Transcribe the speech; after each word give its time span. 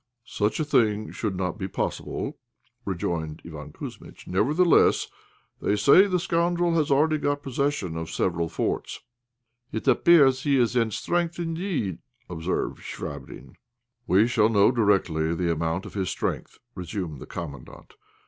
"Such 0.25 0.59
a 0.59 0.65
thing 0.65 1.11
should 1.11 1.35
not 1.35 1.59
be 1.59 1.67
possible," 1.67 2.39
rejoined 2.85 3.43
Iván 3.45 3.71
Kouzmitch; 3.71 4.25
"nevertheless, 4.25 5.05
they 5.61 5.75
say 5.75 6.07
the 6.07 6.17
scoundrel 6.19 6.73
has 6.73 6.89
already 6.89 7.19
got 7.19 7.43
possession 7.43 7.95
of 7.95 8.09
several 8.09 8.49
forts." 8.49 9.01
"It 9.71 9.87
appears 9.87 10.41
that 10.41 10.49
he 10.49 10.57
is 10.57 10.75
in 10.75 10.89
strength, 10.89 11.37
indeed," 11.37 11.99
observed 12.31 12.79
Chvabrine. 12.81 13.53
"We 14.07 14.25
shall 14.27 14.49
know 14.49 14.71
directly 14.71 15.35
the 15.35 15.51
amount 15.51 15.85
of 15.85 15.93
his 15.93 16.09
strength," 16.09 16.57
resumed 16.73 17.19
the 17.21 17.27
Commandant. 17.27 17.93